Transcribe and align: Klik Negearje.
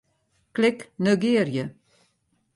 Klik 0.53 0.91
Negearje. 0.97 1.75